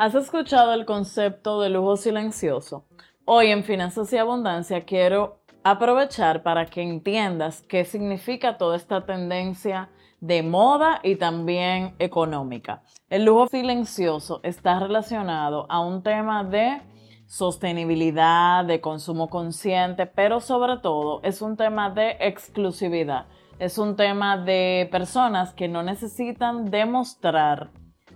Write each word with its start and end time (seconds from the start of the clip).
¿Has 0.00 0.14
escuchado 0.14 0.72
el 0.72 0.86
concepto 0.86 1.60
de 1.60 1.68
lujo 1.68 1.94
silencioso? 1.98 2.86
Hoy 3.26 3.48
en 3.48 3.64
Finanzas 3.64 4.10
y 4.14 4.16
Abundancia 4.16 4.86
quiero 4.86 5.42
aprovechar 5.62 6.42
para 6.42 6.64
que 6.64 6.80
entiendas 6.80 7.60
qué 7.68 7.84
significa 7.84 8.56
toda 8.56 8.76
esta 8.76 9.04
tendencia 9.04 9.90
de 10.22 10.42
moda 10.42 11.00
y 11.02 11.16
también 11.16 11.96
económica. 11.98 12.82
El 13.10 13.26
lujo 13.26 13.48
silencioso 13.48 14.40
está 14.42 14.80
relacionado 14.80 15.66
a 15.68 15.80
un 15.80 16.02
tema 16.02 16.44
de 16.44 16.80
sostenibilidad, 17.26 18.64
de 18.64 18.80
consumo 18.80 19.28
consciente, 19.28 20.06
pero 20.06 20.40
sobre 20.40 20.78
todo 20.78 21.20
es 21.24 21.42
un 21.42 21.58
tema 21.58 21.90
de 21.90 22.16
exclusividad. 22.20 23.26
Es 23.58 23.76
un 23.76 23.96
tema 23.96 24.38
de 24.38 24.88
personas 24.90 25.52
que 25.52 25.68
no 25.68 25.82
necesitan 25.82 26.70
demostrar 26.70 27.68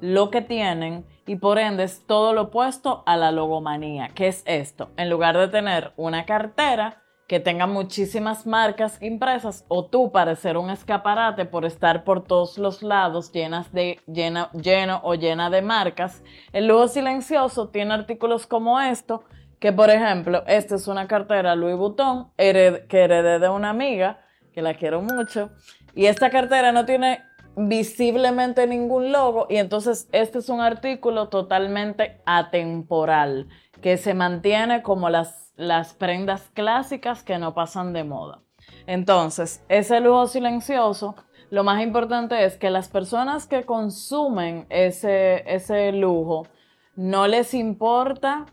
lo 0.00 0.30
que 0.30 0.42
tienen 0.42 1.04
y 1.26 1.36
por 1.36 1.58
ende 1.58 1.84
es 1.84 2.06
todo 2.06 2.32
lo 2.32 2.42
opuesto 2.42 3.02
a 3.06 3.16
la 3.16 3.32
logomanía. 3.32 4.08
¿Qué 4.14 4.28
es 4.28 4.42
esto? 4.46 4.90
En 4.96 5.10
lugar 5.10 5.36
de 5.36 5.48
tener 5.48 5.92
una 5.96 6.24
cartera 6.24 7.02
que 7.28 7.40
tenga 7.40 7.66
muchísimas 7.66 8.46
marcas 8.46 9.00
impresas 9.02 9.66
o 9.68 9.84
tú 9.84 10.10
parecer 10.10 10.56
un 10.56 10.70
escaparate 10.70 11.44
por 11.44 11.66
estar 11.66 12.02
por 12.02 12.24
todos 12.24 12.56
los 12.56 12.82
lados 12.82 13.30
llenas 13.32 13.70
de, 13.70 14.00
llena, 14.06 14.50
lleno 14.52 15.00
o 15.04 15.14
llena 15.14 15.50
de 15.50 15.60
marcas, 15.60 16.22
el 16.52 16.66
lujo 16.66 16.88
silencioso 16.88 17.68
tiene 17.68 17.92
artículos 17.92 18.46
como 18.46 18.80
esto, 18.80 19.24
que 19.60 19.74
por 19.74 19.90
ejemplo, 19.90 20.42
esta 20.46 20.76
es 20.76 20.88
una 20.88 21.06
cartera 21.06 21.54
Louis 21.54 21.76
Vuitton 21.76 22.32
que 22.36 22.86
heredé 22.92 23.38
de 23.38 23.48
una 23.50 23.70
amiga, 23.70 24.20
que 24.54 24.62
la 24.62 24.72
quiero 24.72 25.02
mucho, 25.02 25.50
y 25.94 26.06
esta 26.06 26.30
cartera 26.30 26.72
no 26.72 26.86
tiene 26.86 27.27
visiblemente 27.58 28.66
ningún 28.68 29.10
logo 29.10 29.46
y 29.50 29.56
entonces 29.56 30.08
este 30.12 30.38
es 30.38 30.48
un 30.48 30.60
artículo 30.60 31.28
totalmente 31.28 32.20
atemporal 32.24 33.48
que 33.82 33.96
se 33.96 34.14
mantiene 34.14 34.82
como 34.82 35.10
las, 35.10 35.52
las 35.56 35.92
prendas 35.92 36.50
clásicas 36.54 37.24
que 37.24 37.38
no 37.38 37.54
pasan 37.54 37.92
de 37.92 38.04
moda. 38.04 38.42
Entonces, 38.86 39.64
ese 39.68 40.00
lujo 40.00 40.28
silencioso, 40.28 41.16
lo 41.50 41.64
más 41.64 41.82
importante 41.82 42.44
es 42.44 42.56
que 42.56 42.70
las 42.70 42.88
personas 42.88 43.46
que 43.46 43.64
consumen 43.64 44.66
ese, 44.68 45.42
ese 45.52 45.92
lujo 45.92 46.46
no 46.94 47.26
les 47.26 47.54
importa 47.54 48.46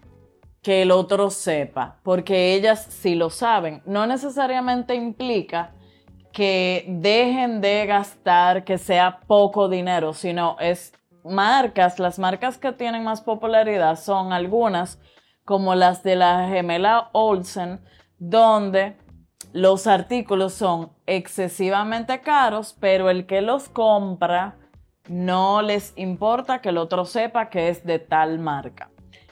que 0.62 0.82
el 0.82 0.92
otro 0.92 1.30
sepa, 1.30 2.00
porque 2.04 2.56
ellas 2.56 2.88
sí 2.90 3.14
lo 3.14 3.30
saben. 3.30 3.84
No 3.86 4.08
necesariamente 4.08 4.96
implica 4.96 5.76
que 6.36 6.84
dejen 6.90 7.62
de 7.62 7.86
gastar, 7.86 8.66
que 8.66 8.78
sea 8.78 9.22
poco 9.26 9.70
dinero, 9.70 10.12
sino 10.12 10.58
es 10.60 10.92
marcas, 11.24 11.98
las 11.98 12.20
marcas 12.20 12.58
que 12.58 12.74
tienen 12.74 13.06
más 13.06 13.22
popularidad 13.22 13.96
son 13.98 14.34
algunas 14.34 15.00
como 15.46 15.76
las 15.76 16.04
de 16.04 16.18
la 16.18 16.50
gemela 16.50 17.10
Olsen, 17.14 17.80
donde 18.20 18.98
los 19.54 19.88
artículos 19.88 20.54
son 20.54 20.92
excesivamente 21.06 22.20
caros, 22.20 22.76
pero 22.82 23.10
el 23.10 23.28
que 23.28 23.40
los 23.40 23.70
compra 23.70 24.58
no 25.08 25.62
les 25.62 25.94
importa 25.96 26.60
que 26.60 26.68
el 26.68 26.78
otro 26.78 27.06
sepa 27.06 27.50
que 27.50 27.70
es 27.70 27.86
de 27.86 28.00
tal 28.00 28.40
marca. 28.40 28.90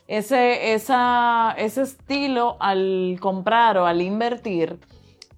Ese, 0.07 0.73
ese 0.73 1.81
estilo 1.81 2.55
al 2.61 3.17
comprar 3.19 3.77
o 3.77 3.87
al 3.87 4.01
invertir 4.01 4.79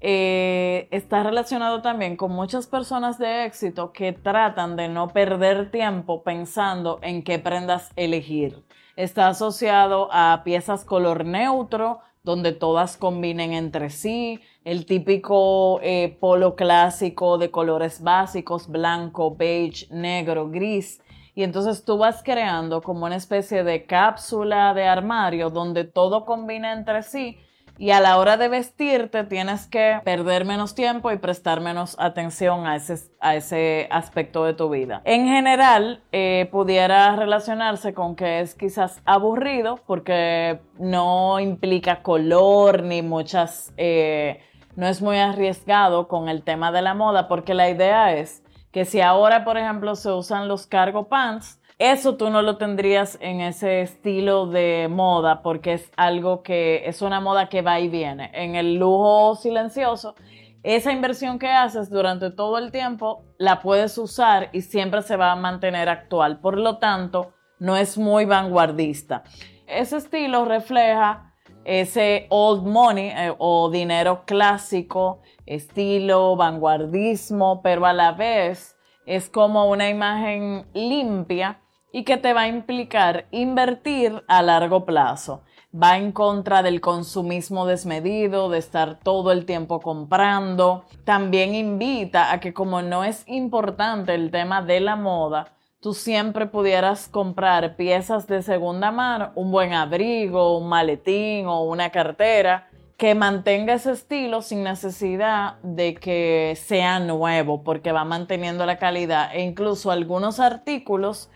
eh, 0.08 0.88
está 0.92 1.24
relacionado 1.24 1.82
también 1.82 2.16
con 2.16 2.32
muchas 2.32 2.68
personas 2.68 3.18
de 3.18 3.46
éxito 3.46 3.92
que 3.92 4.14
tratan 4.14 4.76
de 4.76 4.88
no 4.88 5.08
perder 5.08 5.72
tiempo 5.72 6.22
pensando 6.22 7.00
en 7.02 7.24
qué 7.24 7.40
prendas 7.40 7.90
elegir. 7.96 8.64
Está 8.98 9.30
asociado 9.30 10.10
a 10.12 10.44
piezas 10.46 10.86
color 10.86 11.26
neutro, 11.26 12.02
donde 12.22 12.52
todas 12.52 12.98
combinen 12.98 13.52
entre 13.52 13.90
sí, 13.90 14.42
el 14.64 14.86
típico 14.86 15.80
eh, 15.82 16.16
polo 16.20 16.56
clásico 16.56 17.40
de 17.40 17.50
colores 17.50 18.04
básicos, 18.04 18.68
blanco, 18.68 19.36
beige, 19.36 19.88
negro, 19.90 20.52
gris. 20.52 21.02
Y 21.34 21.42
entonces 21.42 21.84
tú 21.84 21.98
vas 21.98 22.22
creando 22.22 22.84
como 22.84 23.08
una 23.08 23.16
especie 23.16 23.64
de 23.64 23.88
cápsula 23.88 24.76
de 24.76 24.84
armario 24.84 25.50
donde 25.50 25.84
todo 25.84 26.26
combina 26.26 26.74
entre 26.74 27.02
sí 27.02 27.40
y 27.78 27.92
a 27.92 28.00
la 28.00 28.18
hora 28.18 28.38
de 28.38 28.48
vestirte 28.48 29.24
tienes 29.24 29.68
que 29.68 30.00
perder 30.04 30.46
menos 30.46 30.76
tiempo 30.76 31.12
y 31.12 31.18
prestar 31.18 31.62
menos 31.62 31.96
atención 32.00 32.68
a 32.68 32.76
ese, 32.76 32.96
a 33.20 33.36
ese 33.36 33.88
aspecto 33.92 34.46
de 34.46 34.54
tu 34.54 34.70
vida. 34.70 35.02
En 35.06 35.28
general, 35.28 36.02
eh, 36.12 36.48
pudiera 36.52 37.16
relacionarse 37.16 37.94
con 37.94 38.16
que 38.16 38.40
es 38.40 38.56
quizás 38.56 39.02
aburrido 39.06 39.80
porque 39.86 40.60
no 40.80 41.40
implica 41.40 42.02
color 42.02 42.84
ni 42.84 43.02
muchas... 43.02 43.74
Eh, 43.78 44.42
no 44.76 44.88
es 44.88 45.02
muy 45.02 45.18
arriesgado 45.18 46.10
con 46.10 46.28
el 46.28 46.44
tema 46.44 46.72
de 46.74 46.82
la 46.82 46.94
moda 46.94 47.30
porque 47.30 47.54
la 47.54 47.70
idea 47.70 48.14
es 48.14 48.44
que 48.72 48.84
si 48.84 49.00
ahora, 49.00 49.46
por 49.46 49.58
ejemplo, 49.58 49.96
se 49.96 50.12
usan 50.12 50.50
los 50.50 50.68
cargo 50.68 51.08
pants, 51.08 51.62
eso 51.78 52.16
tú 52.16 52.30
no 52.30 52.42
lo 52.42 52.58
tendrías 52.58 53.18
en 53.20 53.42
ese 53.42 53.82
estilo 53.82 54.48
de 54.48 54.88
moda 54.90 55.42
porque 55.42 55.74
es 55.74 55.92
algo 55.98 56.42
que 56.42 56.88
es 56.88 57.02
una 57.02 57.20
moda 57.20 57.50
que 57.50 57.62
va 57.62 57.82
y 57.82 57.90
viene. 57.90 58.32
En 58.34 58.56
el 58.56 58.76
lujo 58.76 59.36
silencioso, 59.36 60.16
esa 60.64 60.94
inversión 60.94 61.38
que 61.38 61.50
haces 61.50 61.90
durante 61.90 62.32
todo 62.32 62.58
el 62.60 62.72
tiempo 62.72 63.26
la 63.38 63.60
puedes 63.62 63.98
usar 63.98 64.50
y 64.54 64.62
siempre 64.62 65.02
se 65.02 65.18
va 65.18 65.34
a 65.34 65.36
mantener 65.36 65.90
actual. 65.90 66.40
Por 66.40 66.58
lo 66.58 66.78
tanto, 66.78 67.34
no 67.60 67.76
es 67.76 67.98
muy 67.98 68.24
vanguardista. 68.24 69.24
Ese 69.68 69.98
estilo 69.98 70.46
refleja 70.46 71.34
ese 71.66 72.28
old 72.30 72.64
money 72.64 73.10
eh, 73.10 73.34
o 73.38 73.70
dinero 73.70 74.24
clásico, 74.26 75.22
estilo, 75.46 76.38
vanguardismo, 76.38 77.62
pero 77.62 77.86
a 77.86 77.92
la 77.92 78.14
vez 78.14 78.78
es 79.06 79.30
como 79.30 79.70
una 79.70 79.90
imagen 79.90 80.68
limpia 80.74 81.60
y 81.96 82.04
que 82.04 82.18
te 82.18 82.34
va 82.34 82.42
a 82.42 82.48
implicar 82.50 83.26
invertir 83.32 84.22
a 84.28 84.42
largo 84.42 84.86
plazo. 84.86 85.44
Va 85.74 85.98
en 85.98 86.12
contra 86.12 86.62
del 86.62 86.82
consumismo 86.82 87.66
desmedido, 87.66 88.50
de 88.50 88.58
estar 88.58 89.00
todo 89.00 89.32
el 89.32 89.46
tiempo 89.46 89.80
comprando. 89.80 90.84
También 91.06 91.56
invita 91.56 92.34
a 92.34 92.42
que 92.42 92.54
como 92.54 92.82
no 92.82 93.06
es 93.06 93.24
importante 93.28 94.14
el 94.14 94.30
tema 94.30 94.62
de 94.62 94.82
la 94.82 94.98
moda, 94.98 95.54
tú 95.80 95.94
siempre 95.94 96.48
pudieras 96.48 97.08
comprar 97.08 97.78
piezas 97.78 98.28
de 98.28 98.44
segunda 98.44 98.92
mano, 98.92 99.32
un 99.36 99.50
buen 99.50 99.72
abrigo, 99.72 100.58
un 100.58 100.68
maletín 100.68 101.46
o 101.46 101.64
una 101.64 101.92
cartera 101.92 102.68
que 102.98 103.16
mantenga 103.16 103.76
ese 103.76 103.94
estilo 103.94 104.42
sin 104.42 104.64
necesidad 104.64 105.60
de 105.64 105.96
que 105.96 106.58
sea 106.58 107.00
nuevo, 107.00 107.64
porque 107.64 107.94
va 107.94 108.04
manteniendo 108.04 108.66
la 108.66 108.80
calidad 108.80 109.34
e 109.34 109.44
incluso 109.44 109.92
algunos 109.92 110.42
artículos 110.42 111.30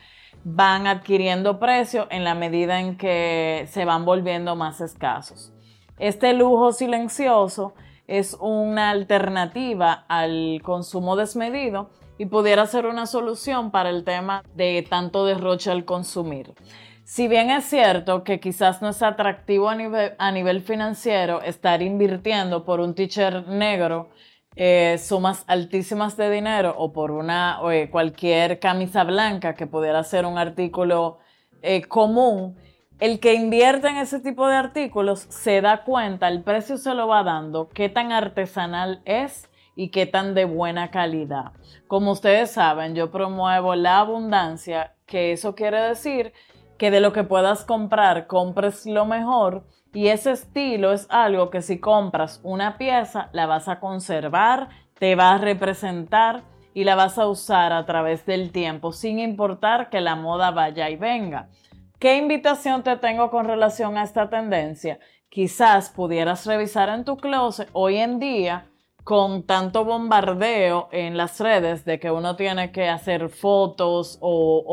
van 0.43 0.87
adquiriendo 0.87 1.59
precio 1.59 2.07
en 2.09 2.23
la 2.23 2.35
medida 2.35 2.79
en 2.79 2.97
que 2.97 3.67
se 3.69 3.85
van 3.85 4.05
volviendo 4.05 4.55
más 4.55 4.81
escasos. 4.81 5.53
Este 5.97 6.33
lujo 6.33 6.71
silencioso 6.71 7.73
es 8.07 8.37
una 8.39 8.89
alternativa 8.89 10.05
al 10.07 10.61
consumo 10.63 11.15
desmedido 11.15 11.91
y 12.17 12.25
pudiera 12.25 12.65
ser 12.65 12.85
una 12.85 13.05
solución 13.05 13.71
para 13.71 13.89
el 13.89 14.03
tema 14.03 14.43
de 14.55 14.85
tanto 14.89 15.25
derroche 15.25 15.71
al 15.71 15.85
consumir. 15.85 16.53
Si 17.03 17.27
bien 17.27 17.49
es 17.49 17.65
cierto 17.65 18.23
que 18.23 18.39
quizás 18.39 18.81
no 18.81 18.89
es 18.89 19.01
atractivo 19.01 19.69
a 19.69 20.31
nivel, 20.31 20.61
financiero 20.61 21.41
estar 21.41 21.81
invirtiendo 21.81 22.65
por 22.65 22.79
un 22.79 22.93
teacher 22.93 23.47
negro 23.47 24.09
eh, 24.61 24.97
sumas 24.97 25.45
altísimas 25.47 26.17
de 26.17 26.29
dinero 26.29 26.75
o 26.77 26.91
por 26.91 27.11
una 27.11 27.61
eh, 27.71 27.89
cualquier 27.89 28.59
camisa 28.59 29.05
blanca 29.05 29.55
que 29.55 29.67
pudiera 29.67 30.03
ser 30.03 30.25
un 30.25 30.37
artículo 30.37 31.19
eh, 31.61 31.83
común, 31.83 32.57
el 32.99 33.21
que 33.21 33.35
invierte 33.35 33.87
en 33.87 33.95
ese 33.95 34.19
tipo 34.19 34.49
de 34.49 34.57
artículos 34.57 35.27
se 35.29 35.61
da 35.61 35.85
cuenta, 35.85 36.27
el 36.27 36.43
precio 36.43 36.77
se 36.77 36.93
lo 36.93 37.07
va 37.07 37.23
dando, 37.23 37.69
qué 37.69 37.87
tan 37.87 38.11
artesanal 38.11 39.01
es 39.05 39.49
y 39.77 39.91
qué 39.91 40.05
tan 40.05 40.33
de 40.33 40.43
buena 40.43 40.91
calidad. 40.91 41.53
Como 41.87 42.11
ustedes 42.11 42.51
saben, 42.51 42.95
yo 42.95 43.11
promuevo 43.11 43.75
la 43.75 43.99
abundancia, 43.99 44.93
que 45.05 45.31
eso 45.31 45.55
quiere 45.55 45.79
decir 45.79 46.33
que 46.79 46.89
de 46.89 47.01
lo 47.01 47.13
que 47.13 47.25
puedas 47.25 47.65
comprar, 47.65 48.25
compres 48.25 48.87
lo 48.87 49.05
mejor 49.05 49.65
y 49.93 50.07
ese 50.07 50.31
estilo 50.31 50.93
es 50.93 51.07
algo 51.09 51.49
que 51.49 51.61
si 51.61 51.79
compras 51.79 52.39
una 52.41 52.77
pieza, 52.77 53.29
la 53.33 53.45
vas 53.45 53.67
a 53.67 53.79
conservar, 53.79 54.69
te 54.97 55.15
va 55.15 55.33
a 55.33 55.37
representar 55.37 56.43
y 56.73 56.85
la 56.85 56.95
vas 56.95 57.17
a 57.17 57.27
usar 57.27 57.73
a 57.73 57.85
través 57.85 58.25
del 58.25 58.51
tiempo, 58.51 58.93
sin 58.93 59.19
importar 59.19 59.89
que 59.89 59.99
la 59.99 60.15
moda 60.15 60.51
vaya 60.51 60.89
y 60.89 60.95
venga. 60.95 61.49
¿Qué 61.99 62.15
invitación 62.15 62.81
te 62.81 62.95
tengo 62.95 63.29
con 63.29 63.45
relación 63.45 63.97
a 63.97 64.03
esta 64.03 64.29
tendencia? 64.29 64.99
Quizás 65.27 65.89
pudieras 65.89 66.45
revisar 66.45 66.87
en 66.87 67.03
tu 67.03 67.17
closet 67.17 67.69
hoy 67.73 67.97
en 67.97 68.19
día 68.19 68.68
con 69.09 69.41
tanto 69.41 69.85
bombardeo 69.85 70.87
en 70.91 71.17
las 71.17 71.39
redes 71.39 71.83
de 71.83 71.99
que 71.99 72.11
uno 72.11 72.35
tiene 72.35 72.71
que 72.71 72.89
hacer 72.89 73.29
fotos 73.29 74.19
o, 74.21 74.63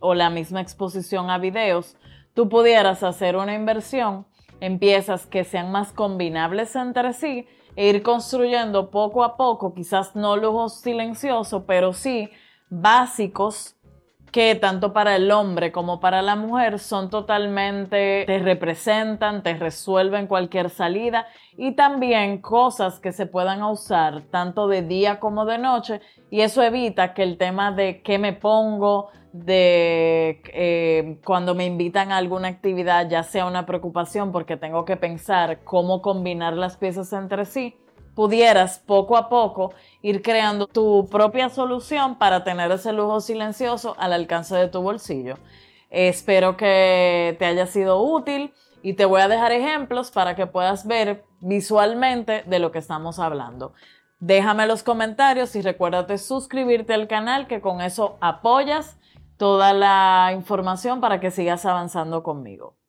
o, 0.00 0.14
la 0.14 0.30
misma 0.30 0.60
exposición 0.60 1.28
a 1.28 1.38
videos, 1.38 1.96
tú 2.32 2.48
pudieras 2.48 3.02
hacer 3.02 3.34
una 3.34 3.52
inversión 3.52 4.28
en 4.60 4.78
piezas 4.78 5.26
que 5.26 5.42
sean 5.42 5.72
más 5.72 5.90
combinables 5.92 6.76
entre 6.76 7.14
sí 7.14 7.48
e 7.74 7.88
ir 7.88 8.04
construyendo 8.04 8.90
poco 8.90 9.24
a 9.24 9.36
poco, 9.36 9.74
quizás 9.74 10.14
no 10.14 10.36
lujos 10.36 10.80
silenciosos, 10.82 11.64
pero 11.66 11.92
sí 11.92 12.30
básicos 12.68 13.74
que 14.30 14.54
tanto 14.54 14.92
para 14.92 15.16
el 15.16 15.30
hombre 15.30 15.72
como 15.72 16.00
para 16.00 16.22
la 16.22 16.36
mujer 16.36 16.78
son 16.78 17.10
totalmente, 17.10 18.24
te 18.26 18.38
representan, 18.38 19.42
te 19.42 19.54
resuelven 19.54 20.26
cualquier 20.26 20.70
salida 20.70 21.26
y 21.56 21.72
también 21.72 22.40
cosas 22.40 23.00
que 23.00 23.12
se 23.12 23.26
puedan 23.26 23.62
usar 23.62 24.22
tanto 24.30 24.68
de 24.68 24.82
día 24.82 25.18
como 25.18 25.44
de 25.44 25.58
noche. 25.58 26.00
Y 26.30 26.42
eso 26.42 26.62
evita 26.62 27.12
que 27.12 27.22
el 27.22 27.38
tema 27.38 27.72
de 27.72 28.02
qué 28.02 28.18
me 28.18 28.32
pongo, 28.32 29.08
de 29.32 30.42
eh, 30.52 31.18
cuando 31.24 31.54
me 31.54 31.64
invitan 31.64 32.10
a 32.10 32.16
alguna 32.16 32.48
actividad 32.48 33.08
ya 33.08 33.22
sea 33.22 33.46
una 33.46 33.64
preocupación 33.64 34.32
porque 34.32 34.56
tengo 34.56 34.84
que 34.84 34.96
pensar 34.96 35.60
cómo 35.62 36.02
combinar 36.02 36.54
las 36.54 36.76
piezas 36.76 37.12
entre 37.12 37.44
sí 37.44 37.76
pudieras 38.20 38.78
poco 38.78 39.16
a 39.16 39.30
poco 39.30 39.72
ir 40.02 40.20
creando 40.20 40.66
tu 40.66 41.08
propia 41.10 41.48
solución 41.48 42.18
para 42.18 42.44
tener 42.44 42.70
ese 42.70 42.92
lujo 42.92 43.22
silencioso 43.22 43.96
al 43.98 44.12
alcance 44.12 44.54
de 44.54 44.68
tu 44.68 44.82
bolsillo. 44.82 45.38
Espero 45.88 46.54
que 46.54 47.34
te 47.38 47.46
haya 47.46 47.64
sido 47.64 48.02
útil 48.02 48.52
y 48.82 48.92
te 48.92 49.06
voy 49.06 49.22
a 49.22 49.28
dejar 49.28 49.52
ejemplos 49.52 50.10
para 50.10 50.36
que 50.36 50.46
puedas 50.46 50.86
ver 50.86 51.24
visualmente 51.40 52.44
de 52.46 52.58
lo 52.58 52.72
que 52.72 52.80
estamos 52.80 53.18
hablando. 53.18 53.72
Déjame 54.18 54.66
los 54.66 54.82
comentarios 54.82 55.56
y 55.56 55.62
recuérdate 55.62 56.18
suscribirte 56.18 56.92
al 56.92 57.08
canal 57.08 57.46
que 57.46 57.62
con 57.62 57.80
eso 57.80 58.18
apoyas 58.20 58.98
toda 59.38 59.72
la 59.72 60.32
información 60.34 61.00
para 61.00 61.20
que 61.20 61.30
sigas 61.30 61.64
avanzando 61.64 62.22
conmigo. 62.22 62.79